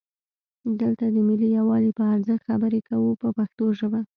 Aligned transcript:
دلته 0.79 1.05
د 1.15 1.17
ملي 1.27 1.47
یووالي 1.57 1.91
په 1.97 2.03
ارزښت 2.13 2.43
خبرې 2.49 2.79
کوو 2.89 3.11
په 3.21 3.27
پښتو 3.37 3.65
ژبه. 3.79 4.01